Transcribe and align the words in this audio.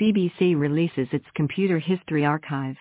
BBC 0.00 0.58
releases 0.58 1.06
its 1.12 1.24
computer 1.36 1.78
history 1.78 2.24
archive. 2.24 2.74